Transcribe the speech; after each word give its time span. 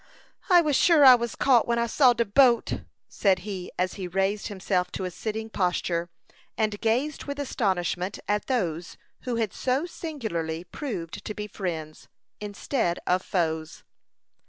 "I 0.49 0.61
was 0.61 0.75
sure 0.75 1.05
I 1.05 1.13
was 1.13 1.35
caught, 1.35 1.67
when 1.67 1.77
I 1.77 1.85
saw 1.85 2.13
de 2.13 2.25
boat," 2.25 2.81
said 3.07 3.39
he, 3.45 3.71
as 3.77 3.93
he 4.01 4.07
raised 4.07 4.47
himself 4.47 4.91
to 4.93 5.05
a 5.05 5.11
sitting 5.11 5.47
posture, 5.47 6.09
and 6.57 6.81
gazed 6.81 7.25
with 7.25 7.39
astonishment 7.39 8.17
at 8.27 8.47
those 8.47 8.97
who 9.25 9.35
had 9.35 9.53
so 9.53 9.85
singularly 9.85 10.63
proved 10.63 11.23
to 11.23 11.35
be 11.35 11.45
friends, 11.45 12.07
instead 12.39 12.97
of 13.05 13.21
foes. 13.21 13.83